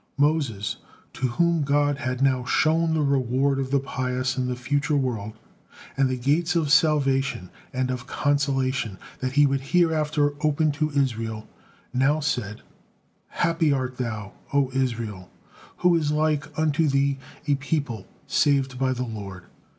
[0.17, 0.77] Moses,
[1.13, 5.33] to whom God had now shown the reward of the pious in the future world,
[5.95, 11.47] and the gates of salvation and of consolation that He would hereafter open to Israel,
[11.93, 12.63] now said:
[13.27, 15.29] "Happy art thou, O Israel:
[15.77, 19.43] who is like unto thee, a people saved by the Lord!"